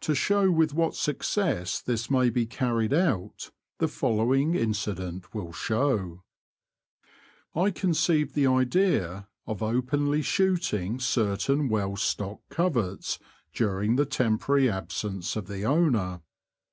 [0.00, 6.24] To show with what success this may be carried out, the following incident will show.
[7.54, 7.54] The Confessions of a T^oacher.
[7.54, 13.20] ly/ I conceived the idea of openly shooting certain well stocked coverts
[13.52, 16.20] during the tem porary absence of the owner.